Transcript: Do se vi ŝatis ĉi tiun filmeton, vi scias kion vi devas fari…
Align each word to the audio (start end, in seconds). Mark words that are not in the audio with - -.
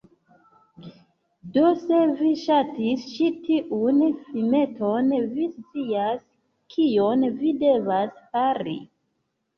Do 1.57 1.65
se 1.81 1.99
vi 2.21 2.31
ŝatis 2.43 3.03
ĉi 3.11 3.27
tiun 3.43 4.01
filmeton, 4.23 5.11
vi 5.35 5.45
scias 5.59 6.25
kion 6.77 7.27
vi 7.43 7.53
devas 7.67 8.17
fari… 8.33 8.79